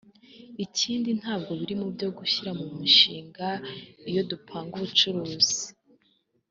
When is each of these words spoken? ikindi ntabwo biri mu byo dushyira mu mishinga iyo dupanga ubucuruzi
ikindi 0.65 1.09
ntabwo 1.19 1.51
biri 1.59 1.75
mu 1.81 1.87
byo 1.93 2.07
dushyira 2.17 2.51
mu 2.59 2.65
mishinga 2.79 3.47
iyo 4.09 4.21
dupanga 4.31 4.71
ubucuruzi 4.75 5.61